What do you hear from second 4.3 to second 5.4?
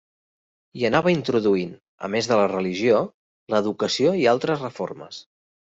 altres reformes.